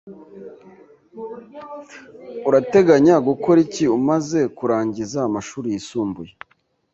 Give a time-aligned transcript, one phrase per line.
[2.47, 6.31] Urateganya gukora iki umaze kurangiza amashuri yisumbuye?